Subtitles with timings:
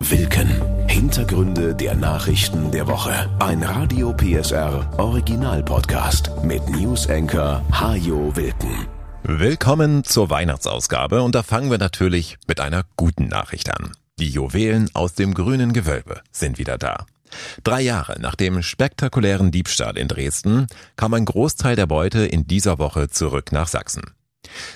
[0.00, 0.48] Wilken.
[0.88, 3.30] Hintergründe der Nachrichten der Woche.
[3.40, 8.86] Ein Radio PSR Original Podcast mit News Hajo Wilken.
[9.24, 13.92] Willkommen zur Weihnachtsausgabe und da fangen wir natürlich mit einer guten Nachricht an.
[14.18, 17.06] Die Juwelen aus dem grünen Gewölbe sind wieder da.
[17.64, 20.66] Drei Jahre nach dem spektakulären Diebstahl in Dresden
[20.96, 24.02] kam ein Großteil der Beute in dieser Woche zurück nach Sachsen.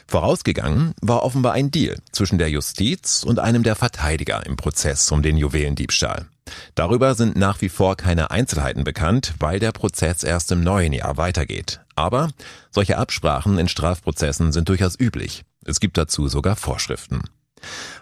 [0.07, 5.23] Vorausgegangen war offenbar ein Deal zwischen der Justiz und einem der Verteidiger im Prozess um
[5.23, 6.27] den Juwelendiebstahl.
[6.74, 11.16] Darüber sind nach wie vor keine Einzelheiten bekannt, weil der Prozess erst im neuen Jahr
[11.16, 11.80] weitergeht.
[11.95, 12.29] Aber
[12.70, 15.45] solche Absprachen in Strafprozessen sind durchaus üblich.
[15.65, 17.23] Es gibt dazu sogar Vorschriften.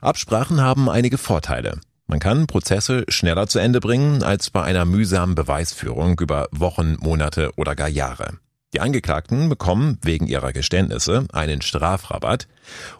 [0.01, 1.81] Absprachen haben einige Vorteile.
[2.07, 7.51] Man kann Prozesse schneller zu Ende bringen als bei einer mühsamen Beweisführung über Wochen, Monate
[7.57, 8.39] oder gar Jahre.
[8.75, 12.49] Die Angeklagten bekommen wegen ihrer Geständnisse einen Strafrabatt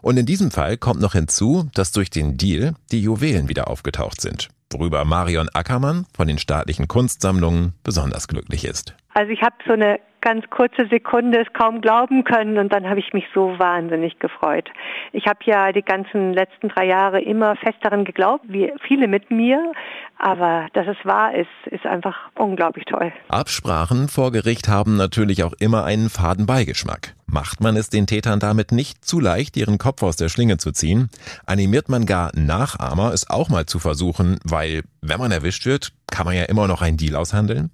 [0.01, 4.21] und in diesem Fall kommt noch hinzu, dass durch den Deal die Juwelen wieder aufgetaucht
[4.23, 8.95] sind, worüber Marion Ackermann von den staatlichen Kunstsammlungen besonders glücklich ist.
[9.13, 13.01] Also ich habe so eine ganz kurze Sekunde es kaum glauben können und dann habe
[13.01, 14.69] ich mich so wahnsinnig gefreut.
[15.13, 19.31] Ich habe ja die ganzen letzten drei Jahre immer fest daran geglaubt, wie viele mit
[19.31, 19.73] mir,
[20.19, 23.13] aber dass es wahr ist, ist einfach unglaublich toll.
[23.29, 27.15] Absprachen vor Gericht haben natürlich auch immer einen faden Beigeschmack.
[27.27, 30.73] Macht man es den Tätern damit nicht zu leicht, ihren Kopf aus der Schlinge zu
[30.73, 31.11] ziehen,
[31.47, 36.25] animiert man gar Nachahmer, es auch mal zu versuchen, weil, wenn man erwischt wird, kann
[36.25, 37.71] man ja immer noch einen Deal aushandeln?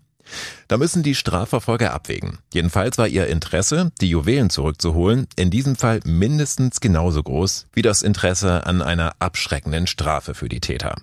[0.69, 2.39] Da müssen die Strafverfolger abwägen.
[2.53, 8.03] Jedenfalls war ihr Interesse, die Juwelen zurückzuholen, in diesem Fall mindestens genauso groß wie das
[8.03, 10.97] Interesse an einer abschreckenden Strafe für die Täter.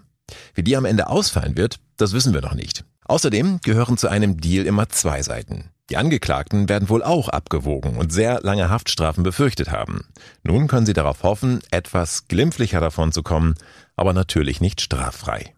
[0.54, 2.86] Wie die am Ende ausfallen wird, das wissen wir noch nicht.
[3.06, 5.70] Außerdem gehören zu einem Deal immer zwei Seiten.
[5.90, 10.06] Die Angeklagten werden wohl auch abgewogen und sehr lange Haftstrafen befürchtet haben.
[10.42, 13.56] Nun können sie darauf hoffen, etwas glimpflicher davon zu kommen,
[13.98, 15.54] aber natürlich nicht straffrei.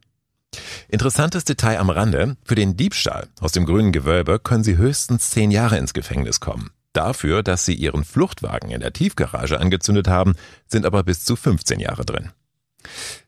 [0.87, 2.37] Interessantes Detail am Rande.
[2.45, 6.71] Für den Diebstahl aus dem grünen Gewölbe können Sie höchstens zehn Jahre ins Gefängnis kommen.
[6.93, 10.33] Dafür, dass Sie Ihren Fluchtwagen in der Tiefgarage angezündet haben,
[10.67, 12.29] sind aber bis zu 15 Jahre drin.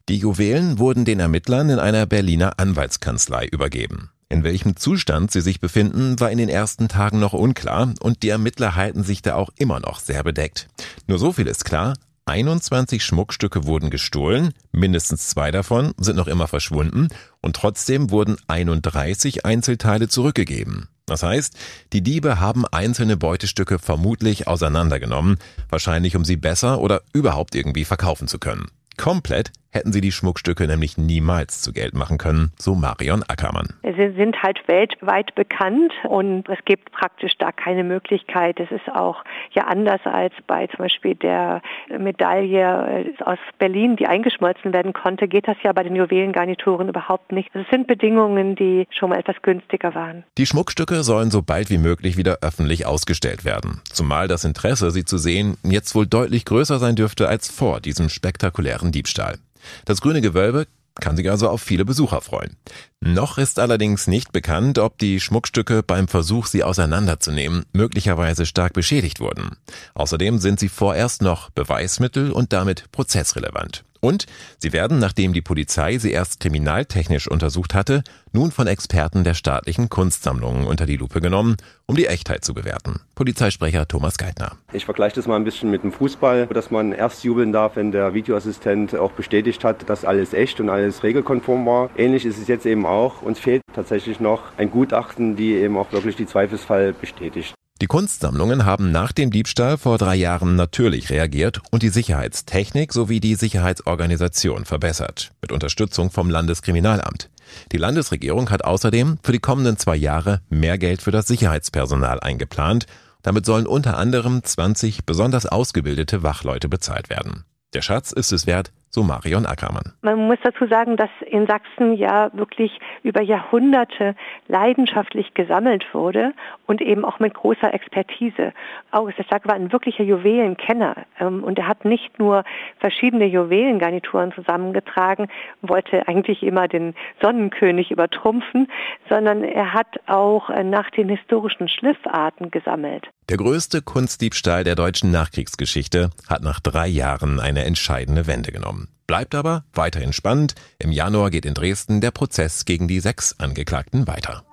[0.08, 4.12] Die Juwelen wurden den Ermittlern in einer Berliner Anwaltskanzlei übergeben.
[4.30, 8.30] In welchem Zustand sie sich befinden, war in den ersten Tagen noch unklar und die
[8.30, 10.68] Ermittler halten sich da auch immer noch sehr bedeckt.
[11.08, 11.96] Nur so viel ist klar,
[12.28, 17.10] 21 Schmuckstücke wurden gestohlen, mindestens zwei davon sind noch immer verschwunden
[17.40, 20.88] und trotzdem wurden 31 Einzelteile zurückgegeben.
[21.06, 21.56] Das heißt,
[21.94, 25.38] die Diebe haben einzelne Beutestücke vermutlich auseinandergenommen,
[25.70, 28.72] wahrscheinlich um sie besser oder überhaupt irgendwie verkaufen zu können.
[28.98, 33.68] Komplett hätten sie die Schmuckstücke nämlich niemals zu Geld machen können, so Marion Ackermann.
[33.84, 38.60] Sie sind halt weltweit bekannt und es gibt praktisch da keine Möglichkeit.
[38.60, 41.62] Es ist auch ja anders als bei zum Beispiel der
[42.00, 47.34] Medaille äh, aus Berlin, die eingeschmolzen werden konnte, geht das ja bei den Juwelengarnituren überhaupt
[47.34, 47.50] nicht.
[47.54, 50.24] Es sind Bedingungen, die schon mal etwas günstiger waren.
[50.38, 53.82] Die Schmuckstücke sollen so bald wie möglich wieder öffentlich ausgestellt werden.
[53.92, 58.08] Zumal das Interesse, sie zu sehen, jetzt wohl deutlich größer sein dürfte als vor diesem
[58.08, 59.38] spektakulären Diebstahl.
[59.86, 60.68] Das grüne Gewölbe
[61.00, 62.58] kann sich also auf viele Besucher freuen.
[63.02, 69.20] Noch ist allerdings nicht bekannt, ob die Schmuckstücke beim Versuch, sie auseinanderzunehmen, möglicherweise stark beschädigt
[69.20, 69.58] wurden.
[69.94, 73.85] Außerdem sind sie vorerst noch Beweismittel und damit prozessrelevant.
[74.00, 74.26] Und
[74.60, 79.90] sie werden, nachdem die Polizei sie erst kriminaltechnisch untersucht hatte, nun von Experten der staatlichen
[79.90, 83.00] Kunstsammlungen unter die Lupe genommen, um die Echtheit zu bewerten.
[83.16, 84.58] Polizeisprecher Thomas Geithner.
[84.74, 87.92] Ich vergleiche das mal ein bisschen mit dem Fußball, dass man erst jubeln darf, wenn
[87.92, 91.90] der Videoassistent auch bestätigt hat, dass alles echt und alles regelkonform war.
[91.98, 93.22] Ähnlich ist es jetzt eben auch.
[93.22, 97.56] Uns fehlt tatsächlich noch ein Gutachten, die eben auch wirklich die Zweifelsfall bestätigt.
[97.82, 103.20] Die Kunstsammlungen haben nach dem Diebstahl vor drei Jahren natürlich reagiert und die Sicherheitstechnik sowie
[103.20, 107.30] die Sicherheitsorganisation verbessert, mit Unterstützung vom Landeskriminalamt.
[107.74, 112.86] Die Landesregierung hat außerdem für die kommenden zwei Jahre mehr Geld für das Sicherheitspersonal eingeplant.
[113.24, 117.44] Damit sollen unter anderem 20 besonders ausgebildete Wachleute bezahlt werden.
[117.76, 119.92] Der Schatz ist es wert, so Marion Ackermann.
[120.02, 124.16] Man muss dazu sagen, dass in Sachsen ja wirklich über Jahrhunderte
[124.48, 126.32] leidenschaftlich gesammelt wurde
[126.68, 128.54] und eben auch mit großer Expertise.
[128.92, 132.46] August der Starke war ein wirklicher Juwelenkenner ähm, und er hat nicht nur
[132.80, 135.28] verschiedene Juwelengarnituren zusammengetragen,
[135.62, 138.70] wollte eigentlich immer den Sonnenkönig übertrumpfen,
[139.10, 143.10] sondern er hat auch äh, nach den historischen Schliffarten gesammelt.
[143.28, 148.88] Der größte Kunstdiebstahl der deutschen Nachkriegsgeschichte hat nach drei Jahren eine entscheidende Wende genommen.
[149.08, 150.54] Bleibt aber weiterhin spannend.
[150.78, 154.44] Im Januar geht in Dresden der Prozess gegen die sechs Angeklagten weiter.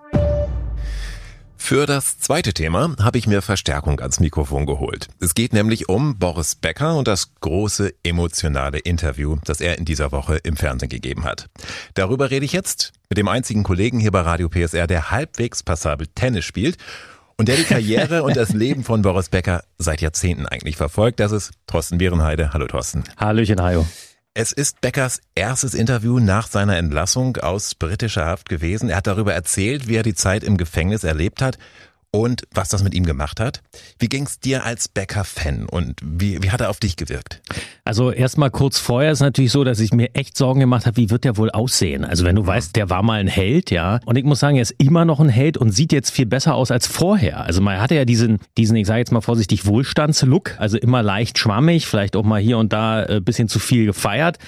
[1.59, 5.09] Für das zweite Thema habe ich mir Verstärkung ans Mikrofon geholt.
[5.21, 10.13] Es geht nämlich um Boris Becker und das große emotionale Interview, das er in dieser
[10.13, 11.51] Woche im Fernsehen gegeben hat.
[11.95, 16.09] Darüber rede ich jetzt mit dem einzigen Kollegen hier bei Radio PSR, der halbwegs passabel
[16.15, 16.79] Tennis spielt
[17.37, 21.21] und der die Karriere und das Leben von Boris Becker seit Jahrzehnten eigentlich verfolgt.
[21.21, 22.53] Das ist Thorsten Bierenheide.
[22.53, 23.05] Hallo Thorsten.
[23.17, 23.87] Hallöchen, Hajo.
[24.35, 28.89] Es ist Beckers erstes Interview nach seiner Entlassung aus britischer Haft gewesen.
[28.89, 31.59] Er hat darüber erzählt, wie er die Zeit im Gefängnis erlebt hat
[32.13, 33.63] und was das mit ihm gemacht hat.
[33.99, 37.41] Wie ging's dir als Becker-Fan und wie, wie hat er auf dich gewirkt?
[37.85, 41.11] Also erstmal kurz vorher ist natürlich so, dass ich mir echt Sorgen gemacht habe, wie
[41.11, 42.05] wird der wohl aussehen?
[42.05, 43.99] Also wenn du weißt, der war mal ein Held, ja.
[44.05, 46.55] Und ich muss sagen, er ist immer noch ein Held und sieht jetzt viel besser
[46.55, 47.45] aus als vorher.
[47.45, 51.39] Also man hatte ja diesen, diesen, ich sage jetzt mal vorsichtig, Wohlstandslook, also immer leicht
[51.39, 54.39] schwammig, vielleicht auch mal hier und da ein äh, bisschen zu viel gefeiert.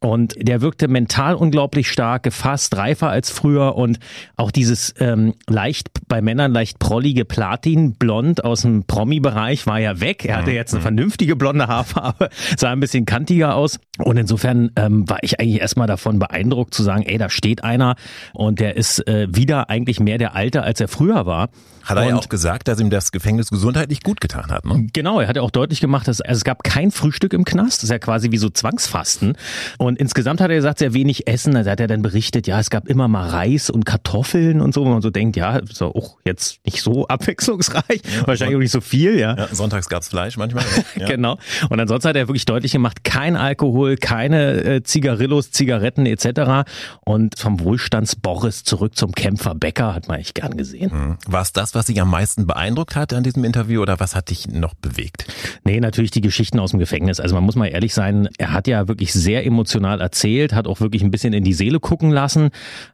[0.00, 3.98] Und der wirkte mental unglaublich stark, gefasst, reifer als früher und
[4.36, 10.24] auch dieses ähm, leicht bei Männern leicht prollige Platin-Blond aus dem Promi-Bereich war ja weg.
[10.24, 10.82] Er hatte jetzt eine mhm.
[10.82, 13.80] vernünftige blonde Haarfarbe, sah ein bisschen kantiger aus.
[13.98, 17.96] Und insofern ähm, war ich eigentlich erstmal davon beeindruckt zu sagen, ey, da steht einer
[18.32, 21.48] und der ist äh, wieder eigentlich mehr der Alte, als er früher war.
[21.88, 24.64] Hat er und, ja auch gesagt, dass ihm das Gefängnis gesundheitlich gut getan hat.
[24.64, 24.88] Ne?
[24.92, 27.78] Genau, er hat ja auch deutlich gemacht, dass also es gab kein Frühstück im Knast.
[27.78, 29.36] Das ist ja quasi wie so Zwangsfasten.
[29.78, 31.56] Und insgesamt hat er gesagt, sehr wenig Essen.
[31.56, 34.84] Also hat er dann berichtet, ja, es gab immer mal Reis und Kartoffeln und so,
[34.84, 38.72] wo man so denkt, ja, ist auch jetzt nicht so abwechslungsreich, ja, wahrscheinlich auch nicht
[38.72, 39.36] so viel, ja.
[39.36, 40.64] ja sonntags gab's Fleisch manchmal.
[40.96, 41.06] Ja.
[41.08, 41.38] genau.
[41.70, 46.68] Und ansonsten hat er wirklich deutlich gemacht, kein Alkohol, keine äh, Zigarillos, Zigaretten etc.
[47.00, 50.90] Und vom Wohlstandsboris zurück zum Kämpfer Bäcker hat man eigentlich gern gesehen.
[50.92, 51.18] Mhm.
[51.26, 54.30] War es das, was dich am meisten beeindruckt hat an diesem Interview oder was hat
[54.30, 55.26] dich noch bewegt?
[55.68, 57.20] Nee, natürlich die Geschichten aus dem Gefängnis.
[57.20, 60.80] Also man muss mal ehrlich sein, er hat ja wirklich sehr emotional erzählt, hat auch
[60.80, 62.48] wirklich ein bisschen in die Seele gucken lassen,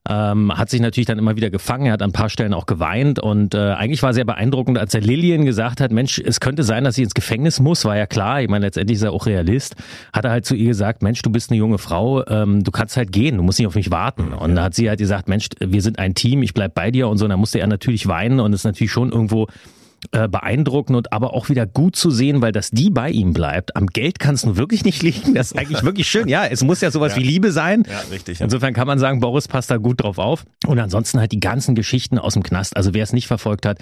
[0.09, 2.67] ähm, hat sich natürlich dann immer wieder gefangen, er hat an ein paar Stellen auch
[2.67, 6.65] geweint und äh, eigentlich war sehr beeindruckend, als er Lillian gesagt hat, Mensch, es könnte
[6.65, 9.27] sein, dass sie ins Gefängnis muss, war ja klar, ich meine, letztendlich ist er auch
[9.27, 9.77] Realist,
[10.13, 12.97] hat er halt zu ihr gesagt, Mensch, du bist eine junge Frau, ähm, du kannst
[12.97, 14.33] halt gehen, du musst nicht auf mich warten.
[14.33, 17.07] Und da hat sie halt gesagt, Mensch, wir sind ein Team, ich bleib bei dir
[17.07, 19.47] und so, und dann musste er natürlich weinen und ist natürlich schon irgendwo
[20.13, 23.77] äh, beeindruckend und aber auch wieder gut zu sehen, weil das die bei ihm bleibt.
[23.77, 25.35] Am Geld kann es nun wirklich nicht liegen.
[25.35, 26.29] Das ist eigentlich wirklich schön.
[26.29, 27.23] Ja, es muss ja sowas ja.
[27.23, 27.85] wie Liebe sein.
[27.89, 28.39] Ja, richtig.
[28.39, 28.45] Ja.
[28.45, 30.45] Insofern kann man sagen, Boris passt da gut drauf auf.
[30.67, 32.77] Und ansonsten halt die ganzen Geschichten aus dem Knast.
[32.77, 33.79] Also wer es nicht verfolgt hat,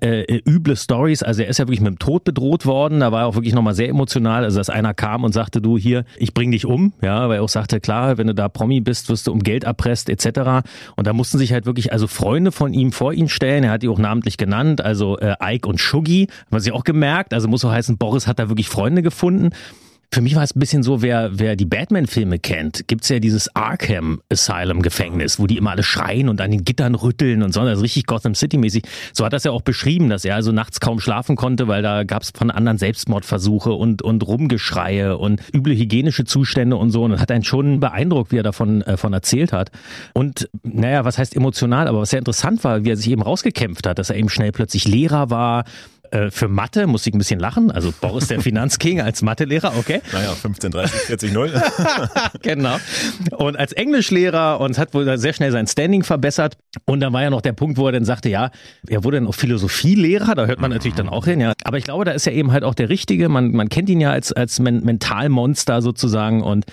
[0.00, 1.22] äh, äh üble Stories.
[1.22, 3.00] Also er ist ja wirklich mit dem Tod bedroht worden.
[3.00, 4.44] Da war er auch wirklich nochmal sehr emotional.
[4.44, 6.92] Also dass einer kam und sagte, du hier, ich bring dich um.
[7.02, 9.64] Ja, weil er auch sagte, klar, wenn du da Promi bist, wirst du um Geld
[9.64, 10.66] erpresst etc.
[10.96, 13.64] Und da mussten sich halt wirklich also Freunde von ihm vor ihn stellen.
[13.64, 14.80] Er hat die auch namentlich genannt.
[14.80, 17.34] Also äh, Ike und Shuggy, haben sie auch gemerkt.
[17.34, 19.50] Also muss so heißen, Boris hat da wirklich Freunde gefunden.
[20.12, 23.54] Für mich war es ein bisschen so, wer, wer die Batman-Filme kennt, gibt's ja dieses
[23.54, 27.82] Arkham Asylum-Gefängnis, wo die immer alle schreien und an den Gittern rütteln und so, also
[27.82, 28.84] richtig Gotham City-mäßig.
[29.12, 32.04] So hat das ja auch beschrieben, dass er also nachts kaum schlafen konnte, weil da
[32.04, 37.04] gab's von anderen Selbstmordversuche und, und Rumgeschreie und üble hygienische Zustände und so.
[37.04, 39.70] Und hat einen schon beeindruckt, wie er davon, äh, von erzählt hat.
[40.14, 43.86] Und naja, was heißt emotional, aber was sehr interessant war, wie er sich eben rausgekämpft
[43.86, 45.64] hat, dass er eben schnell plötzlich Lehrer war,
[46.12, 47.70] äh, für Mathe muss ich ein bisschen lachen.
[47.70, 50.00] Also Boris der Finanzking als Mathelehrer, okay.
[50.12, 51.62] Naja, 15, 30, 40, 0.
[52.42, 52.76] genau.
[53.36, 56.56] Und als Englischlehrer und hat wohl sehr schnell sein Standing verbessert.
[56.84, 58.50] Und dann war ja noch der Punkt, wo er dann sagte, ja,
[58.88, 61.52] er wurde dann auch Philosophielehrer, da hört man natürlich dann auch hin, ja.
[61.64, 63.28] Aber ich glaube, da ist er eben halt auch der Richtige.
[63.28, 66.66] Man, man kennt ihn ja als, als Mentalmonster sozusagen und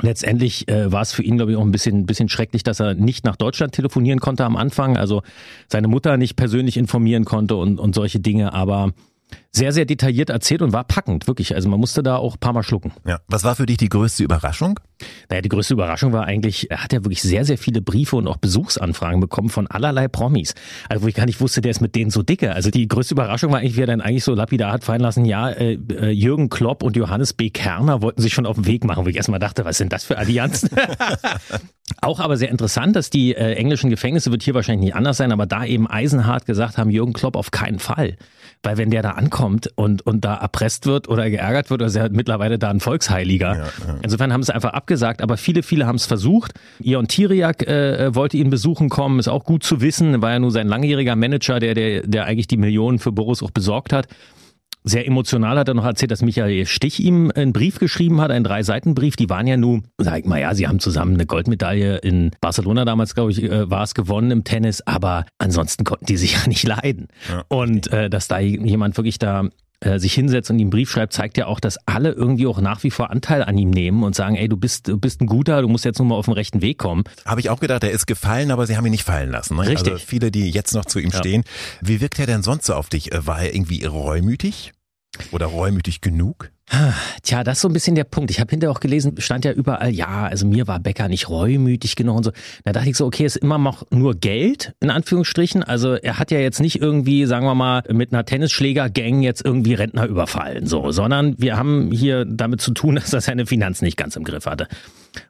[0.00, 2.94] Letztendlich äh, war es für ihn, glaube ich, auch ein bisschen, bisschen schrecklich, dass er
[2.94, 5.22] nicht nach Deutschland telefonieren konnte am Anfang, also
[5.66, 8.52] seine Mutter nicht persönlich informieren konnte und, und solche Dinge.
[8.52, 8.92] Aber
[9.50, 11.54] sehr, sehr detailliert erzählt und war packend, wirklich.
[11.54, 12.92] Also man musste da auch ein paar Mal schlucken.
[13.06, 13.20] Ja.
[13.28, 14.78] Was war für dich die größte Überraschung?
[15.28, 18.26] Naja, die größte Überraschung war eigentlich, er hat ja wirklich sehr, sehr viele Briefe und
[18.28, 20.54] auch Besuchsanfragen bekommen von allerlei Promis.
[20.88, 22.52] Also wo ich gar nicht wusste, der ist mit denen so dicke.
[22.52, 25.24] Also die größte Überraschung war eigentlich, wie er dann eigentlich so lapidar hat fallen lassen,
[25.24, 27.50] ja, äh, äh Jürgen Klopp und Johannes B.
[27.50, 30.04] Kerner wollten sich schon auf den Weg machen, wo ich erstmal dachte, was sind das
[30.04, 30.70] für Allianzen?
[32.02, 35.32] auch aber sehr interessant, dass die äh, englischen Gefängnisse, wird hier wahrscheinlich nicht anders sein,
[35.32, 38.16] aber da eben eisenhart gesagt haben, Jürgen Klopp auf keinen Fall.
[38.62, 39.38] Weil wenn der da ankommt
[39.74, 43.54] und, und da erpresst wird oder geärgert wird, ist er mittlerweile da ein Volksheiliger.
[43.54, 43.98] Ja, ja.
[44.02, 46.52] Insofern haben sie einfach abgesagt, aber viele, viele haben es versucht.
[46.80, 50.50] Ion Tiriak äh, wollte ihn besuchen kommen, ist auch gut zu wissen, war ja nur
[50.50, 54.08] sein langjähriger Manager, der, der, der eigentlich die Millionen für Boris auch besorgt hat.
[54.84, 58.44] Sehr emotional hat er noch erzählt, dass Michael Stich ihm einen Brief geschrieben hat, einen
[58.44, 59.16] Drei-Seiten-Brief.
[59.16, 62.84] Die waren ja nun, sag ich mal, ja, sie haben zusammen eine Goldmedaille in Barcelona
[62.84, 66.48] damals, glaube ich, äh, war es gewonnen im Tennis, aber ansonsten konnten die sich ja
[66.48, 67.08] nicht leiden.
[67.28, 67.44] Ja.
[67.48, 69.44] Und äh, dass da jemand wirklich da
[69.80, 72.60] äh, sich hinsetzt und ihm einen Brief schreibt, zeigt ja auch, dass alle irgendwie auch
[72.60, 75.26] nach wie vor Anteil an ihm nehmen und sagen, ey, du bist, du bist ein
[75.26, 77.04] guter, du musst jetzt nur mal auf den rechten Weg kommen.
[77.24, 79.56] Habe ich auch gedacht, er ist gefallen, aber sie haben ihn nicht fallen lassen.
[79.56, 79.66] Ne?
[79.68, 79.92] Richtig.
[79.92, 81.18] Also viele, die jetzt noch zu ihm Ja.
[81.18, 81.44] stehen.
[81.80, 83.12] Wie wirkt er denn sonst so auf dich?
[83.12, 84.72] Äh, War er irgendwie reumütig?
[85.32, 86.50] Oder reumütig genug?
[87.22, 88.30] Tja, das ist so ein bisschen der Punkt.
[88.30, 91.96] Ich habe hinterher auch gelesen, stand ja überall, ja, also mir war Becker nicht reumütig
[91.96, 92.32] genug und so.
[92.64, 95.62] Da dachte ich so, okay, ist immer noch nur Geld, in Anführungsstrichen.
[95.62, 99.74] Also er hat ja jetzt nicht irgendwie, sagen wir mal, mit einer Tennisschläger-Gang jetzt irgendwie
[99.74, 103.96] Rentner überfallen, so, sondern wir haben hier damit zu tun, dass er seine Finanzen nicht
[103.96, 104.68] ganz im Griff hatte.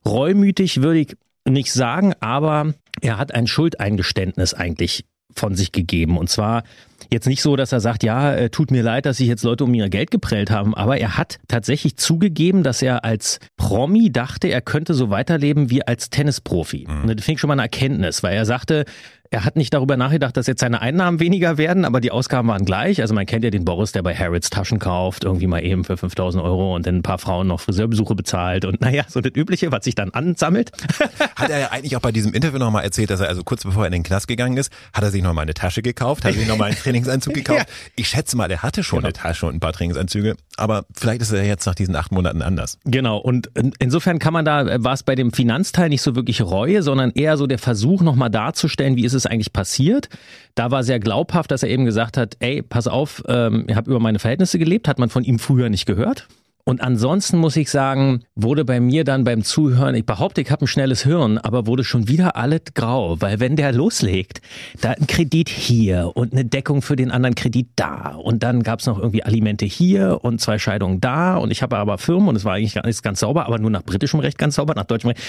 [0.04, 1.16] Reumütig würde ich
[1.48, 5.04] nicht sagen, aber er hat ein Schuldeingeständnis eigentlich
[5.34, 6.18] von sich gegeben.
[6.18, 6.62] Und zwar
[7.10, 9.64] jetzt nicht so, dass er sagt, ja, äh, tut mir leid, dass sich jetzt Leute
[9.64, 14.48] um ihr Geld geprellt haben, aber er hat tatsächlich zugegeben, dass er als Promi dachte,
[14.48, 16.86] er könnte so weiterleben wie als Tennisprofi.
[16.86, 18.84] Und das finde ich schon mal eine Erkenntnis, weil er sagte,
[19.30, 22.64] er hat nicht darüber nachgedacht, dass jetzt seine Einnahmen weniger werden, aber die Ausgaben waren
[22.64, 23.00] gleich.
[23.02, 25.96] Also man kennt ja den Boris, der bei Harrods Taschen kauft, irgendwie mal eben für
[25.96, 29.70] 5000 Euro und dann ein paar Frauen noch Friseurbesuche bezahlt und naja, so das Übliche,
[29.72, 30.70] was sich dann ansammelt.
[31.36, 33.82] Hat er ja eigentlich auch bei diesem Interview nochmal erzählt, dass er also kurz bevor
[33.84, 36.48] er in den Knast gegangen ist, hat er sich nochmal eine Tasche gekauft, hat sich
[36.48, 37.66] nochmal einen Trainingsanzug gekauft.
[37.96, 41.32] Ich schätze mal, er hatte schon eine Tasche und ein paar Trainingsanzüge, aber vielleicht ist
[41.32, 42.78] er jetzt nach diesen acht Monaten anders.
[42.84, 46.16] Genau, und in- insofern kann man da, äh, war es bei dem Finanzteil nicht so
[46.16, 50.08] wirklich Reue, sondern eher so der Versuch, nochmal darzustellen, wie ist es eigentlich passiert.
[50.54, 53.90] Da war sehr glaubhaft, dass er eben gesagt hat, ey, pass auf, ähm, ich habe
[53.90, 56.28] über meine Verhältnisse gelebt, hat man von ihm früher nicht gehört.
[56.68, 60.66] Und ansonsten muss ich sagen, wurde bei mir dann beim Zuhören, ich behaupte, ich habe
[60.66, 64.42] ein schnelles Hirn, aber wurde schon wieder alles grau, weil wenn der loslegt,
[64.82, 68.84] da ein Kredit hier und eine Deckung für den anderen Kredit da und dann gab's
[68.84, 72.44] noch irgendwie Alimente hier und zwei Scheidungen da und ich habe aber Firmen und es
[72.44, 75.08] war eigentlich gar nicht ganz sauber, aber nur nach britischem Recht ganz sauber, nach deutschem
[75.08, 75.22] Recht.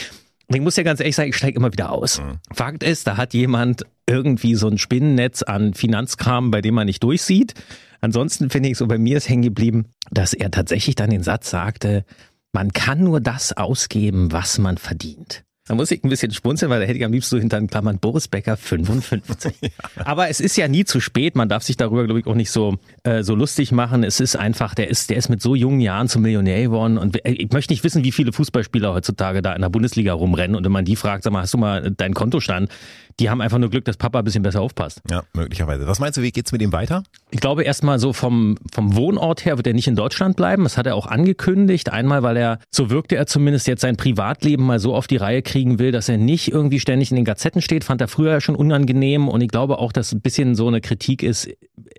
[0.52, 2.22] Ich muss ja ganz ehrlich sagen, ich steige immer wieder aus.
[2.52, 7.04] Fakt ist, da hat jemand irgendwie so ein Spinnennetz an Finanzkram, bei dem man nicht
[7.04, 7.54] durchsieht.
[8.02, 11.52] Ansonsten finde ich so, bei mir ist hängen geblieben, dass er tatsächlich dann den Satz
[11.52, 12.04] sagte,
[12.52, 15.44] man kann nur das ausgeben, was man verdient.
[15.70, 17.68] Da muss ich ein bisschen spunzeln, weil da hätte ich am liebsten so hinter den
[17.68, 19.54] Klammern Boris Becker 55.
[20.04, 21.36] Aber es ist ja nie zu spät.
[21.36, 24.04] Man darf sich darüber, glaube ich, auch nicht so, äh, so lustig machen.
[24.04, 26.98] Es ist einfach, der ist, der ist mit so jungen Jahren zum Millionär geworden.
[26.98, 30.56] Und äh, ich möchte nicht wissen, wie viele Fußballspieler heutzutage da in der Bundesliga rumrennen.
[30.56, 32.72] Und wenn man die fragt, sag mal, hast du mal deinen Kontostand?
[33.20, 35.02] Die haben einfach nur Glück, dass Papa ein bisschen besser aufpasst.
[35.12, 35.86] Ja, möglicherweise.
[35.88, 37.04] Was meinst du, wie geht's mit ihm weiter?
[37.32, 40.64] Ich glaube erstmal so vom, vom Wohnort her wird er nicht in Deutschland bleiben.
[40.64, 41.92] Das hat er auch angekündigt.
[41.92, 45.42] Einmal, weil er, so wirkte er zumindest jetzt sein Privatleben mal so auf die Reihe
[45.60, 47.84] kriegen will, dass er nicht irgendwie ständig in den Gazetten steht.
[47.84, 49.28] Fand er früher schon unangenehm.
[49.28, 51.50] Und ich glaube auch, dass ein bisschen so eine Kritik ist,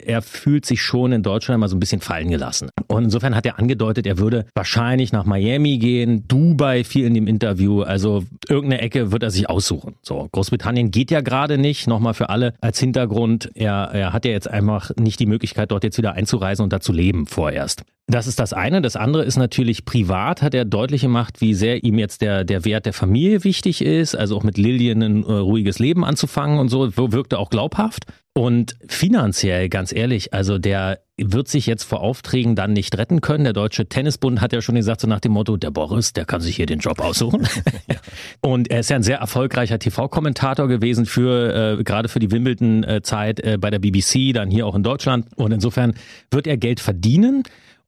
[0.03, 2.71] er fühlt sich schon in Deutschland mal so ein bisschen fallen gelassen.
[2.87, 7.27] Und insofern hat er angedeutet, er würde wahrscheinlich nach Miami gehen, Dubai viel in dem
[7.27, 7.83] Interview.
[7.83, 9.97] Also irgendeine Ecke wird er sich aussuchen.
[10.01, 11.87] So, Großbritannien geht ja gerade nicht.
[11.87, 13.51] Nochmal für alle als Hintergrund.
[13.55, 16.81] Er, er hat ja jetzt einfach nicht die Möglichkeit, dort jetzt wieder einzureisen und da
[16.81, 17.85] zu leben vorerst.
[18.11, 18.83] Das ist das eine.
[18.83, 22.65] Das andere ist natürlich privat hat er deutlich gemacht, wie sehr ihm jetzt der, der
[22.65, 24.15] Wert der Familie wichtig ist.
[24.15, 26.97] Also auch mit Lillian ein äh, ruhiges Leben anzufangen und so.
[26.97, 28.07] Wirkte auch glaubhaft.
[28.33, 33.43] Und finanziell, ganz ehrlich, also der wird sich jetzt vor Aufträgen dann nicht retten können.
[33.43, 36.41] Der Deutsche Tennisbund hat ja schon gesagt, so nach dem Motto, der Boris, der kann
[36.41, 37.47] sich hier den Job aussuchen.
[38.41, 43.41] Und er ist ja ein sehr erfolgreicher TV-Kommentator gewesen für, äh, gerade für die Wimbledon-Zeit
[43.41, 45.27] äh, bei der BBC, dann hier auch in Deutschland.
[45.37, 45.95] Und insofern
[46.31, 47.43] wird er Geld verdienen.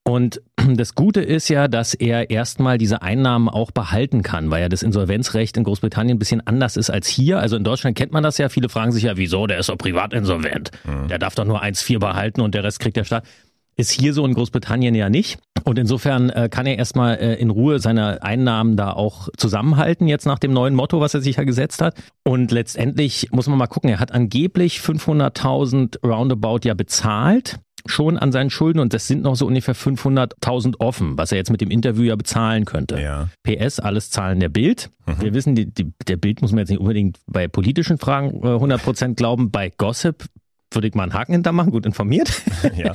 [0.04, 0.42] Und
[0.74, 4.82] das Gute ist ja, dass er erstmal diese Einnahmen auch behalten kann, weil ja das
[4.82, 7.38] Insolvenzrecht in Großbritannien ein bisschen anders ist als hier.
[7.38, 8.48] Also in Deutschland kennt man das ja.
[8.48, 9.46] Viele fragen sich ja, wieso?
[9.46, 10.70] Der ist doch privat insolvent.
[11.08, 13.24] Der darf doch nur 1,4 behalten und der Rest kriegt der Staat.
[13.74, 15.38] Ist hier so in Großbritannien ja nicht.
[15.64, 20.26] Und insofern äh, kann er erstmal äh, in Ruhe seine Einnahmen da auch zusammenhalten, jetzt
[20.26, 21.94] nach dem neuen Motto, was er sich ja gesetzt hat.
[22.22, 28.32] Und letztendlich muss man mal gucken, er hat angeblich 500.000 Roundabout ja bezahlt schon an
[28.32, 31.70] seinen Schulden und das sind noch so ungefähr 500.000 offen, was er jetzt mit dem
[31.70, 33.00] Interview ja bezahlen könnte.
[33.00, 33.28] Ja.
[33.42, 34.90] PS, alles Zahlen der Bild.
[35.18, 38.46] Wir wissen, die, die, der Bild muss man jetzt nicht unbedingt bei politischen Fragen äh,
[38.46, 39.50] 100% glauben.
[39.50, 40.26] Bei Gossip
[40.74, 42.42] würde ich mal einen Haken hintermachen, gut informiert.
[42.76, 42.94] Ja.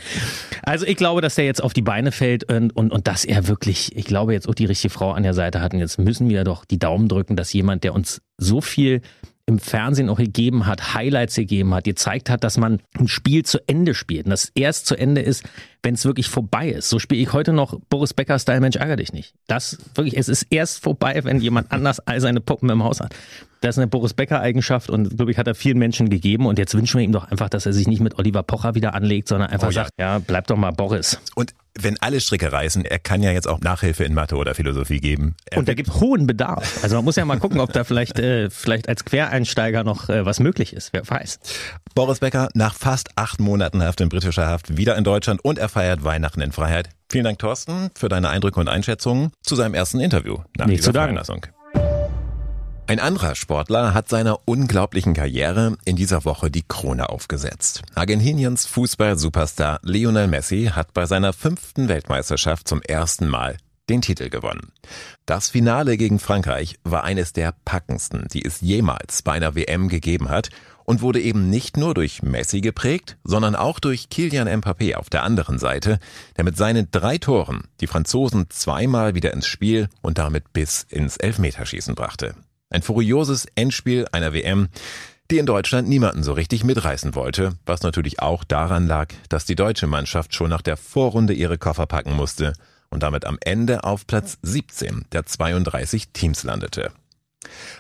[0.64, 3.48] Also ich glaube, dass der jetzt auf die Beine fällt und, und, und dass er
[3.48, 5.74] wirklich, ich glaube, jetzt auch die richtige Frau an der Seite hat.
[5.74, 9.02] Und jetzt müssen wir doch die Daumen drücken, dass jemand, der uns so viel
[9.48, 13.60] im Fernsehen auch gegeben hat, Highlights gegeben hat, gezeigt hat, dass man ein Spiel zu
[13.66, 14.26] Ende spielt.
[14.26, 15.44] Und das erst zu Ende ist,
[15.84, 16.90] wenn es wirklich vorbei ist.
[16.90, 19.34] So spiele ich heute noch Boris Becker Style Mensch ärger dich nicht.
[19.48, 23.16] Das wirklich, es ist erst vorbei, wenn jemand anders all seine Puppen im Haus hat.
[23.62, 26.60] Das ist eine Boris Becker Eigenschaft und glaube ich hat er vielen Menschen gegeben und
[26.60, 29.28] jetzt wünschen wir ihm doch einfach, dass er sich nicht mit Oliver Pocher wieder anlegt,
[29.28, 29.84] sondern einfach Oh ja.
[29.84, 31.20] sagt, ja, bleib doch mal Boris.
[31.36, 35.00] Und wenn alle Stricke reißen, er kann ja jetzt auch Nachhilfe in Mathe oder Philosophie
[35.00, 35.36] geben.
[35.46, 36.84] Er Und da gibt hohen Bedarf.
[36.84, 40.26] Also man muss ja mal gucken, ob da vielleicht, äh, vielleicht als Quereinsteiger noch äh,
[40.26, 40.94] was möglich ist.
[40.94, 41.40] Wer weiß.
[41.94, 45.67] Boris Becker nach fast acht Monaten Haft in britischer Haft wieder in Deutschland und er
[45.68, 46.90] er feiert Weihnachten in Freiheit.
[47.12, 50.94] Vielen Dank, Thorsten, für deine Eindrücke und Einschätzungen zu seinem ersten Interview nach Nicht dieser
[50.94, 51.46] Freilassung.
[52.90, 57.82] Ein anderer Sportler hat seiner unglaublichen Karriere in dieser Woche die Krone aufgesetzt.
[57.96, 63.58] Argentiniens Fußball-Superstar Lionel Messi hat bei seiner fünften Weltmeisterschaft zum ersten Mal
[63.90, 64.72] den Titel gewonnen.
[65.26, 70.30] Das Finale gegen Frankreich war eines der packendsten, die es jemals bei einer WM gegeben
[70.30, 70.50] hat
[70.88, 75.24] und wurde eben nicht nur durch Messi geprägt, sondern auch durch Kilian Mbappé auf der
[75.24, 76.00] anderen Seite,
[76.38, 81.18] der mit seinen drei Toren die Franzosen zweimal wieder ins Spiel und damit bis ins
[81.18, 82.36] Elfmeterschießen brachte.
[82.70, 84.70] Ein furioses Endspiel einer WM,
[85.30, 89.56] die in Deutschland niemanden so richtig mitreißen wollte, was natürlich auch daran lag, dass die
[89.56, 92.54] deutsche Mannschaft schon nach der Vorrunde ihre Koffer packen musste
[92.90, 96.94] und damit am Ende auf Platz 17 der 32 Teams landete.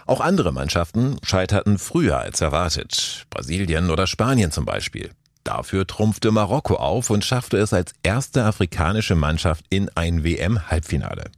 [0.05, 5.11] Auch andere Mannschaften scheiterten früher als erwartet, Brasilien oder Spanien zum Beispiel.
[5.43, 11.31] Dafür trumpfte Marokko auf und schaffte es als erste afrikanische Mannschaft in ein WM-Halbfinale.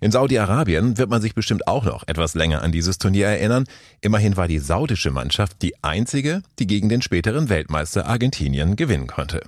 [0.00, 3.64] In Saudi-Arabien wird man sich bestimmt auch noch etwas länger an dieses Turnier erinnern.
[4.00, 9.42] Immerhin war die saudische Mannschaft die einzige, die gegen den späteren Weltmeister Argentinien gewinnen konnte.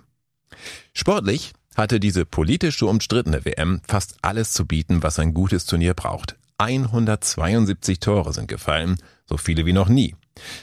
[0.92, 5.94] Sportlich hatte diese politisch so umstrittene WM fast alles zu bieten, was ein gutes Turnier
[5.94, 6.36] braucht.
[6.58, 8.96] 172 Tore sind gefallen,
[9.26, 10.14] so viele wie noch nie.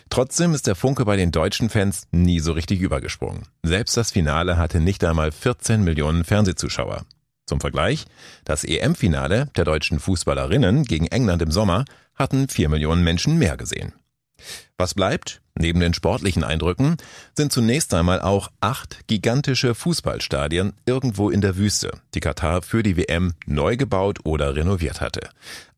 [0.10, 3.43] Trotzdem ist der Funke bei den deutschen Fans nie so richtig übergesprungen.
[3.63, 7.05] Selbst das Finale hatte nicht einmal 14 Millionen Fernsehzuschauer.
[7.45, 8.05] Zum Vergleich,
[8.45, 13.93] das EM-Finale der deutschen Fußballerinnen gegen England im Sommer hatten vier Millionen Menschen mehr gesehen.
[14.77, 16.98] Was bleibt, neben den sportlichen Eindrücken,
[17.36, 22.98] sind zunächst einmal auch acht gigantische Fußballstadien irgendwo in der Wüste, die Katar für die
[22.98, 25.29] WM neu gebaut oder renoviert hatte.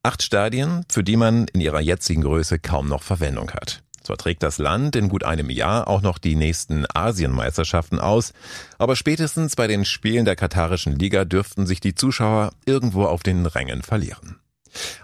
[0.04, 3.84] Acht Stadien, für die man in ihrer jetzigen Größe kaum noch Verwendung hat.
[4.04, 8.34] Zwar trägt das Land in gut einem Jahr auch noch die nächsten Asienmeisterschaften aus,
[8.78, 13.46] aber spätestens bei den Spielen der katarischen Liga dürften sich die Zuschauer irgendwo auf den
[13.46, 14.40] Rängen verlieren.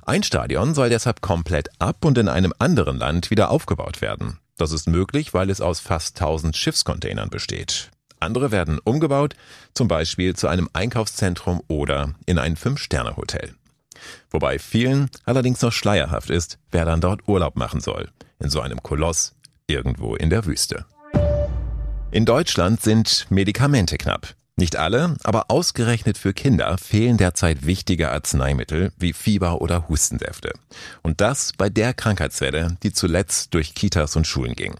[0.06, 4.40] Ein Stadion soll deshalb komplett ab und in einem anderen Land wieder aufgebaut werden.
[4.60, 7.92] Das ist möglich, weil es aus fast 1000 Schiffscontainern besteht.
[8.20, 9.36] Andere werden umgebaut,
[9.74, 13.56] zum Beispiel zu einem Einkaufszentrum oder in ein Fünf-Sterne-Hotel.
[14.30, 18.84] Wobei vielen allerdings noch schleierhaft ist, wer dann dort Urlaub machen soll in so einem
[18.84, 19.34] Koloss
[19.68, 20.86] irgendwo in der Wüste.
[22.12, 24.36] In Deutschland sind Medikamente knapp.
[24.60, 30.52] Nicht alle, aber ausgerechnet für Kinder fehlen derzeit wichtige Arzneimittel wie Fieber oder Hustensäfte.
[31.02, 34.76] Und das bei der Krankheitswelle, die zuletzt durch Kitas und Schulen ging.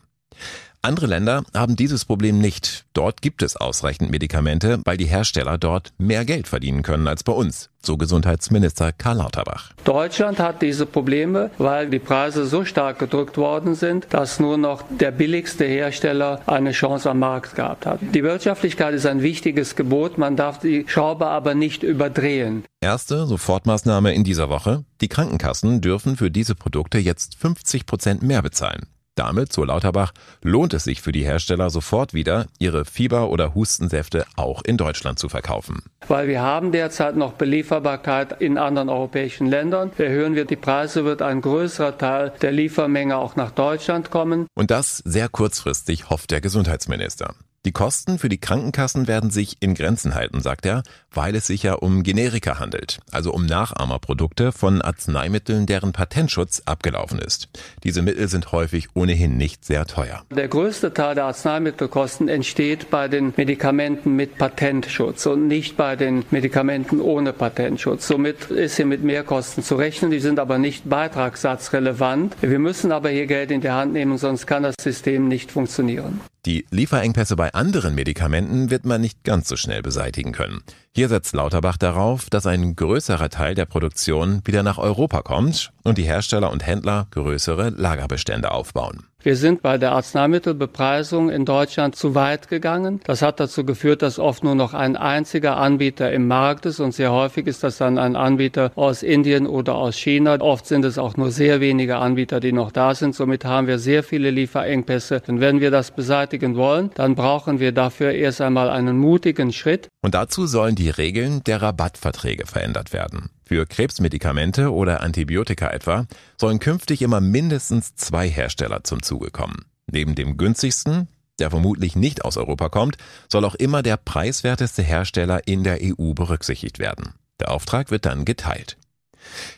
[0.82, 2.86] Andere Länder haben dieses Problem nicht.
[2.94, 7.34] Dort gibt es ausreichend Medikamente, weil die Hersteller dort mehr Geld verdienen können als bei
[7.34, 9.74] uns, so Gesundheitsminister Karl Lauterbach.
[9.84, 14.84] Deutschland hat diese Probleme, weil die Preise so stark gedrückt worden sind, dass nur noch
[14.90, 18.00] der billigste Hersteller eine Chance am Markt gehabt hat.
[18.14, 22.64] Die Wirtschaftlichkeit ist ein wichtiges Gebot, man darf die Schraube aber nicht überdrehen.
[22.80, 24.86] Erste Sofortmaßnahme in dieser Woche.
[25.02, 28.88] Die Krankenkassen dürfen für diese Produkte jetzt 50 Prozent mehr bezahlen.
[29.20, 34.26] Damit, so Lauterbach, lohnt es sich für die Hersteller sofort wieder, ihre Fieber- oder Hustensäfte
[34.38, 35.84] auch in Deutschland zu verkaufen.
[36.08, 39.92] Weil wir haben derzeit noch Belieferbarkeit in anderen europäischen Ländern.
[39.98, 44.48] Erhöhen wir die Preise, wird ein größerer Teil der Liefermenge auch nach Deutschland kommen.
[44.54, 47.36] Und das sehr kurzfristig, hofft der Gesundheitsminister.
[47.66, 51.64] Die Kosten für die Krankenkassen werden sich in Grenzen halten, sagt er, weil es sich
[51.64, 57.50] ja um Generika handelt, also um Nachahmerprodukte von Arzneimitteln, deren Patentschutz abgelaufen ist.
[57.84, 60.24] Diese Mittel sind häufig ohnehin nicht sehr teuer.
[60.32, 66.24] Der größte Teil der Arzneimittelkosten entsteht bei den Medikamenten mit Patentschutz und nicht bei den
[66.32, 68.08] Medikamenten ohne Patentschutz.
[68.08, 72.38] Somit ist hier mit Mehrkosten zu rechnen, die sind aber nicht beitragssatzrelevant.
[72.40, 76.22] Wir müssen aber hier Geld in die Hand nehmen, sonst kann das System nicht funktionieren.
[76.50, 80.64] Die Lieferengpässe bei anderen Medikamenten wird man nicht ganz so schnell beseitigen können.
[80.96, 85.98] Hier setzt Lauterbach darauf, dass ein größerer Teil der Produktion wieder nach Europa kommt und
[85.98, 89.06] die Hersteller und Händler größere Lagerbestände aufbauen.
[89.22, 93.02] Wir sind bei der Arzneimittelbepreisung in Deutschland zu weit gegangen.
[93.04, 96.94] Das hat dazu geführt, dass oft nur noch ein einziger Anbieter im Markt ist und
[96.94, 100.40] sehr häufig ist das dann ein Anbieter aus Indien oder aus China.
[100.40, 103.14] Oft sind es auch nur sehr wenige Anbieter, die noch da sind.
[103.14, 105.22] Somit haben wir sehr viele Lieferengpässe.
[105.28, 109.90] Und wenn wir das beseitigen wollen, dann brauchen wir dafür erst einmal einen mutigen Schritt.
[110.02, 113.30] Und dazu sollen die Regeln der Rabattverträge verändert werden.
[113.46, 119.66] Für Krebsmedikamente oder Antibiotika etwa sollen künftig immer mindestens zwei Hersteller zum Zuge kommen.
[119.92, 125.48] Neben dem günstigsten, der vermutlich nicht aus Europa kommt, soll auch immer der preiswerteste Hersteller
[125.48, 127.14] in der EU berücksichtigt werden.
[127.42, 128.78] Der Auftrag wird dann geteilt.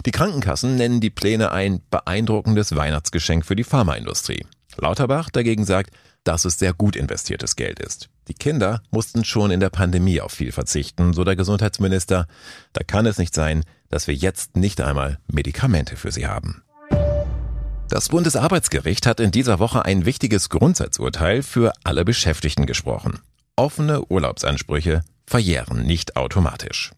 [0.07, 4.45] Die Krankenkassen nennen die Pläne ein beeindruckendes Weihnachtsgeschenk für die Pharmaindustrie.
[4.77, 5.91] Lauterbach dagegen sagt,
[6.23, 8.09] dass es sehr gut investiertes Geld ist.
[8.27, 12.27] Die Kinder mussten schon in der Pandemie auf viel verzichten, so der Gesundheitsminister.
[12.73, 16.63] Da kann es nicht sein, dass wir jetzt nicht einmal Medikamente für sie haben.
[17.89, 23.19] Das Bundesarbeitsgericht hat in dieser Woche ein wichtiges Grundsatzurteil für alle Beschäftigten gesprochen.
[23.57, 26.91] Offene Urlaubsansprüche verjähren nicht automatisch.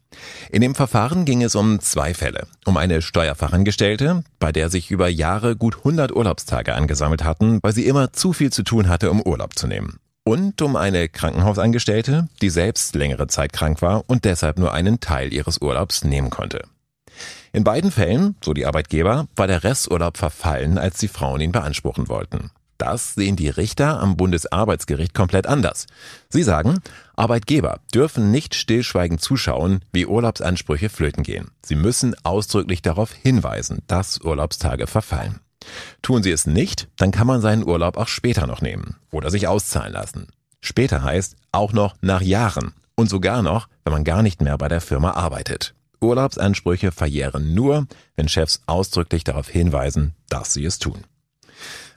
[0.52, 2.48] In dem Verfahren ging es um zwei Fälle.
[2.66, 7.86] Um eine Steuerfachangestellte, bei der sich über Jahre gut 100 Urlaubstage angesammelt hatten, weil sie
[7.86, 10.00] immer zu viel zu tun hatte, um Urlaub zu nehmen.
[10.26, 15.32] Und um eine Krankenhausangestellte, die selbst längere Zeit krank war und deshalb nur einen Teil
[15.32, 16.64] ihres Urlaubs nehmen konnte.
[17.52, 22.10] In beiden Fällen, so die Arbeitgeber, war der Resturlaub verfallen, als die Frauen ihn beanspruchen
[22.10, 22.50] wollten.
[22.84, 25.88] Das sehen die Richter am Bundesarbeitsgericht komplett anders.
[26.28, 26.80] Sie sagen,
[27.16, 31.52] Arbeitgeber dürfen nicht stillschweigend zuschauen, wie Urlaubsansprüche flöten gehen.
[31.66, 35.40] Sie müssen ausdrücklich darauf hinweisen, dass Urlaubstage verfallen.
[36.02, 39.48] Tun sie es nicht, dann kann man seinen Urlaub auch später noch nehmen oder sich
[39.48, 40.28] auszahlen lassen.
[40.60, 44.68] Später heißt auch noch nach Jahren und sogar noch, wenn man gar nicht mehr bei
[44.68, 45.74] der Firma arbeitet.
[46.02, 51.06] Urlaubsansprüche verjähren nur, wenn Chefs ausdrücklich darauf hinweisen, dass sie es tun.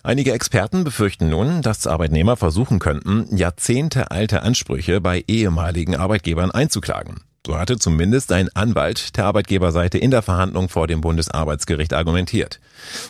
[0.06, 7.22] Einige Experten befürchten nun, dass Arbeitnehmer versuchen könnten, jahrzehntealte Ansprüche bei ehemaligen Arbeitgebern einzuklagen.
[7.44, 12.60] So hatte zumindest ein Anwalt der Arbeitgeberseite in der Verhandlung vor dem Bundesarbeitsgericht argumentiert.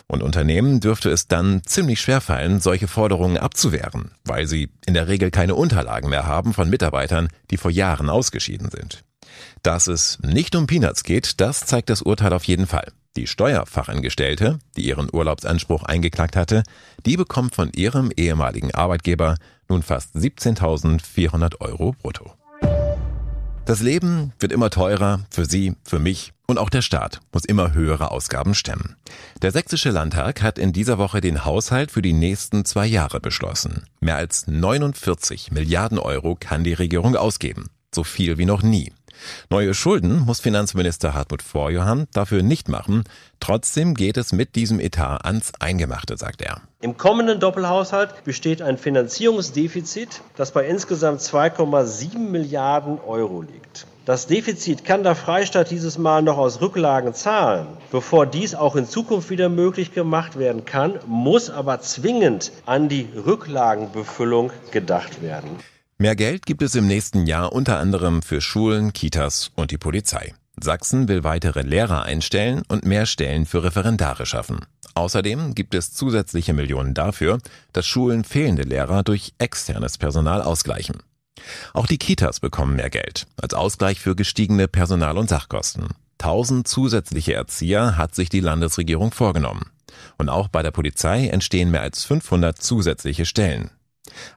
[0.07, 5.07] Und Unternehmen dürfte es dann ziemlich schwer fallen, solche Forderungen abzuwehren, weil sie in der
[5.07, 9.03] Regel keine Unterlagen mehr haben von Mitarbeitern, die vor Jahren ausgeschieden sind.
[9.61, 12.91] Dass es nicht um Peanuts geht, das zeigt das Urteil auf jeden Fall.
[13.17, 16.61] Die Steuerfachangestellte, die ihren Urlaubsanspruch eingeklagt hatte,
[17.03, 22.31] die bekommt von ihrem ehemaligen Arbeitgeber nun fast 17.400 Euro brutto.
[23.65, 27.73] Das Leben wird immer teurer, für Sie, für mich und auch der Staat muss immer
[27.73, 28.95] höhere Ausgaben stemmen.
[29.41, 33.85] Der Sächsische Landtag hat in dieser Woche den Haushalt für die nächsten zwei Jahre beschlossen.
[33.99, 37.71] Mehr als 49 Milliarden Euro kann die Regierung ausgeben.
[37.93, 38.93] So viel wie noch nie.
[39.49, 43.03] Neue Schulden muss Finanzminister Hartmut Vorjohann dafür nicht machen.
[43.39, 46.61] Trotzdem geht es mit diesem Etat ans Eingemachte, sagt er.
[46.81, 53.87] Im kommenden Doppelhaushalt besteht ein Finanzierungsdefizit, das bei insgesamt 2,7 Milliarden Euro liegt.
[54.07, 57.67] Das Defizit kann der Freistaat dieses Mal noch aus Rücklagen zahlen.
[57.91, 63.09] Bevor dies auch in Zukunft wieder möglich gemacht werden kann, muss aber zwingend an die
[63.25, 65.49] Rücklagenbefüllung gedacht werden.
[65.99, 70.35] Mehr Geld gibt es im nächsten Jahr unter anderem für Schulen, Kitas und die Polizei.
[70.61, 74.59] Sachsen will weitere Lehrer einstellen und mehr Stellen für Referendare schaffen.
[74.93, 77.39] Außerdem gibt es zusätzliche Millionen dafür,
[77.73, 80.97] dass Schulen fehlende Lehrer durch externes Personal ausgleichen.
[81.73, 85.87] Auch die Kitas bekommen mehr Geld als Ausgleich für gestiegene Personal- und Sachkosten.
[86.19, 89.71] Tausend zusätzliche Erzieher hat sich die Landesregierung vorgenommen.
[90.19, 93.71] Und auch bei der Polizei entstehen mehr als 500 zusätzliche Stellen.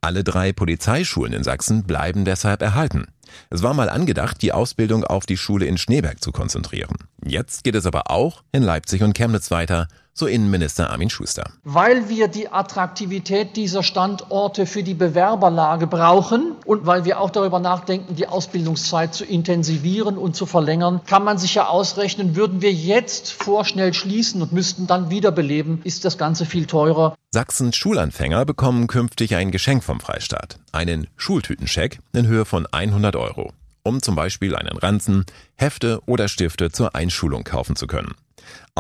[0.01, 3.07] Alle drei Polizeischulen in Sachsen bleiben deshalb erhalten.
[3.51, 6.97] Es war mal angedacht, die Ausbildung auf die Schule in Schneeberg zu konzentrieren.
[7.25, 9.89] Jetzt geht es aber auch in Leipzig und Chemnitz weiter,
[10.21, 11.51] so Innenminister Armin Schuster.
[11.65, 17.59] Weil wir die Attraktivität dieser Standorte für die Bewerberlage brauchen und weil wir auch darüber
[17.59, 22.73] nachdenken, die Ausbildungszeit zu intensivieren und zu verlängern, kann man sich ja ausrechnen, würden wir
[22.73, 27.17] jetzt vorschnell schließen und müssten dann wiederbeleben, ist das Ganze viel teurer.
[27.33, 33.53] Sachsens Schulanfänger bekommen künftig ein Geschenk vom Freistaat, einen Schultütenscheck in Höhe von 100 Euro,
[33.83, 35.25] um zum Beispiel einen Ranzen,
[35.57, 38.15] Hefte oder Stifte zur Einschulung kaufen zu können.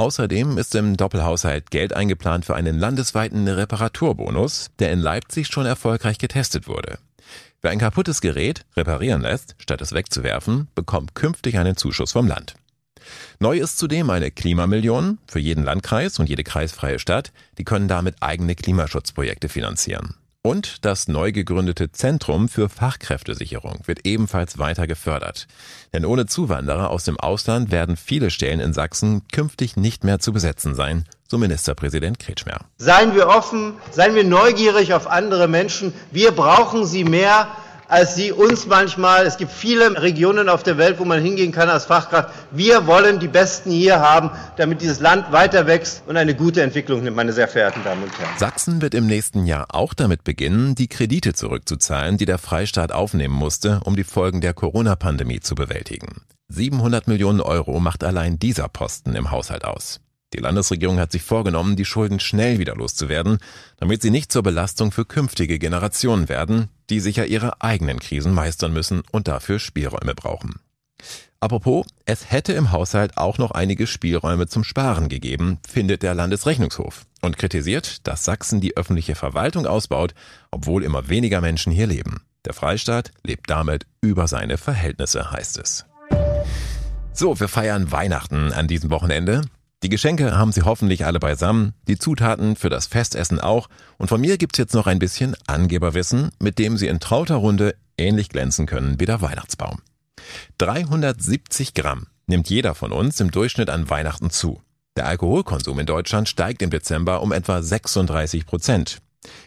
[0.00, 6.16] Außerdem ist im Doppelhaushalt Geld eingeplant für einen landesweiten Reparaturbonus, der in Leipzig schon erfolgreich
[6.16, 6.98] getestet wurde.
[7.60, 12.54] Wer ein kaputtes Gerät reparieren lässt, statt es wegzuwerfen, bekommt künftig einen Zuschuss vom Land.
[13.40, 18.22] Neu ist zudem eine Klimamillion für jeden Landkreis und jede kreisfreie Stadt, die können damit
[18.22, 20.14] eigene Klimaschutzprojekte finanzieren.
[20.42, 25.46] Und das neu gegründete Zentrum für Fachkräftesicherung wird ebenfalls weiter gefördert.
[25.92, 30.32] Denn ohne Zuwanderer aus dem Ausland werden viele Stellen in Sachsen künftig nicht mehr zu
[30.32, 32.60] besetzen sein, so Ministerpräsident Kretschmer.
[32.78, 35.92] Seien wir offen, seien wir neugierig auf andere Menschen.
[36.10, 37.48] Wir brauchen sie mehr
[37.90, 39.26] als sie uns manchmal.
[39.26, 42.30] Es gibt viele Regionen auf der Welt, wo man hingehen kann als Fachkraft.
[42.50, 47.02] Wir wollen die Besten hier haben, damit dieses Land weiter wächst und eine gute Entwicklung
[47.02, 48.38] nimmt, meine sehr verehrten Damen und Herren.
[48.38, 53.34] Sachsen wird im nächsten Jahr auch damit beginnen, die Kredite zurückzuzahlen, die der Freistaat aufnehmen
[53.34, 56.22] musste, um die Folgen der Corona-Pandemie zu bewältigen.
[56.48, 60.00] 700 Millionen Euro macht allein dieser Posten im Haushalt aus.
[60.32, 63.38] Die Landesregierung hat sich vorgenommen, die Schulden schnell wieder loszuwerden,
[63.78, 68.72] damit sie nicht zur Belastung für künftige Generationen werden, die sicher ihre eigenen Krisen meistern
[68.72, 70.60] müssen und dafür Spielräume brauchen.
[71.40, 77.06] Apropos, es hätte im Haushalt auch noch einige Spielräume zum Sparen gegeben, findet der Landesrechnungshof
[77.22, 80.14] und kritisiert, dass Sachsen die öffentliche Verwaltung ausbaut,
[80.50, 82.20] obwohl immer weniger Menschen hier leben.
[82.44, 85.86] Der Freistaat lebt damit über seine Verhältnisse, heißt es.
[87.14, 89.42] So, wir feiern Weihnachten an diesem Wochenende.
[89.82, 94.20] Die Geschenke haben Sie hoffentlich alle beisammen, die Zutaten für das Festessen auch und von
[94.20, 98.66] mir gibt's jetzt noch ein bisschen Angeberwissen, mit dem Sie in trauter Runde ähnlich glänzen
[98.66, 99.80] können wie der Weihnachtsbaum.
[100.58, 104.60] 370 Gramm nimmt jeder von uns im Durchschnitt an Weihnachten zu.
[104.96, 108.98] Der Alkoholkonsum in Deutschland steigt im Dezember um etwa 36 Prozent.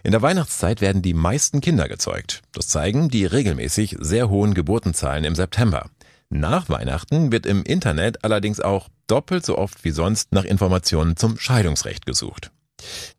[0.02, 2.42] In der Weihnachtszeit werden die meisten Kinder gezeugt.
[2.54, 5.90] Das zeigen die regelmäßig sehr hohen Geburtenzahlen im September.
[6.30, 11.38] Nach Weihnachten wird im Internet allerdings auch doppelt so oft wie sonst nach Informationen zum
[11.38, 12.52] Scheidungsrecht gesucht.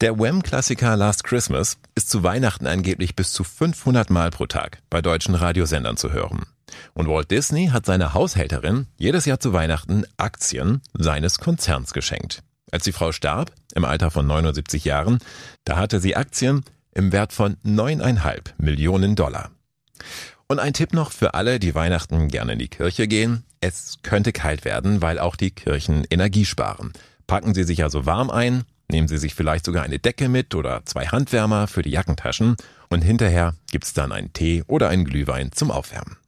[0.01, 5.01] Der Wham-Klassiker Last Christmas ist zu Weihnachten angeblich bis zu 500 Mal pro Tag bei
[5.01, 6.47] deutschen Radiosendern zu hören.
[6.93, 12.43] Und Walt Disney hat seiner Haushälterin jedes Jahr zu Weihnachten Aktien seines Konzerns geschenkt.
[12.71, 15.19] Als die Frau starb, im Alter von 79 Jahren,
[15.65, 19.51] da hatte sie Aktien im Wert von 9,5 Millionen Dollar.
[20.47, 23.45] Und ein Tipp noch für alle, die Weihnachten gerne in die Kirche gehen.
[23.61, 26.93] Es könnte kalt werden, weil auch die Kirchen Energie sparen.
[27.27, 30.85] Packen Sie sich also warm ein, nehmen Sie sich vielleicht sogar eine Decke mit oder
[30.85, 32.57] zwei Handwärmer für die Jackentaschen
[32.91, 36.19] und hinterher gibt's dann einen Tee oder einen Glühwein zum Aufwärmen.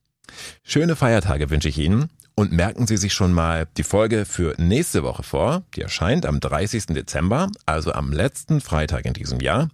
[0.63, 5.03] Schöne Feiertage wünsche ich Ihnen und merken Sie sich schon mal die Folge für nächste
[5.03, 5.63] Woche vor.
[5.75, 6.87] Die erscheint am 30.
[6.87, 9.69] Dezember, also am letzten Freitag in diesem Jahr.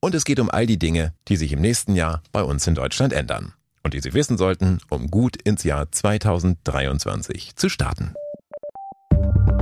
[0.00, 2.74] Und es geht um all die Dinge, die sich im nächsten Jahr bei uns in
[2.74, 8.14] Deutschland ändern und die Sie wissen sollten, um gut ins Jahr 2023 zu starten.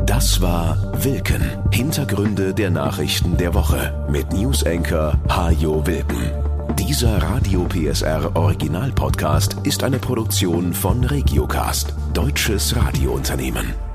[0.07, 1.43] Das war Wilken.
[1.71, 6.33] Hintergründe der Nachrichten der Woche mit Newsenker Hajo Wilken.
[6.77, 13.90] Dieser Radio PSR Original Podcast ist eine Produktion von Regiocast, deutsches Radiounternehmen.